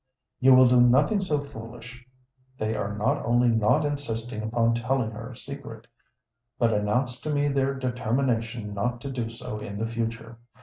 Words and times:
"You 0.39 0.55
will 0.55 0.67
do 0.67 0.81
nothing 0.81 1.21
so 1.21 1.43
foolish. 1.43 2.07
They 2.57 2.75
are 2.75 2.97
not 2.97 3.23
only 3.23 3.49
not 3.49 3.85
insisting 3.85 4.41
upon 4.41 4.75
her 4.75 4.81
telling 4.81 5.11
her 5.11 5.35
secret, 5.35 5.85
but 6.57 6.73
announced 6.73 7.21
to 7.25 7.29
me 7.31 7.49
their 7.49 7.75
determination 7.75 8.73
not 8.73 8.99
to 9.01 9.11
do 9.11 9.29
so 9.29 9.59
in 9.59 9.77
the 9.77 9.85
future. 9.85 10.39